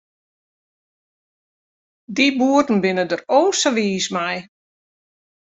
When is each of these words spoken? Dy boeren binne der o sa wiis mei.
Dy 2.15 2.27
boeren 2.37 2.79
binne 2.83 3.05
der 3.11 3.21
o 3.37 3.39
sa 3.59 3.69
wiis 3.75 4.07
mei. 4.15 4.37